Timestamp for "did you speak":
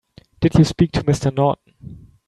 0.39-0.93